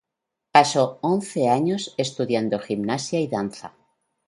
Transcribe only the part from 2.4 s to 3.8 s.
gimnasia y danza.